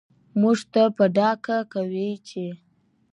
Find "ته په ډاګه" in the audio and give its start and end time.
0.73-1.57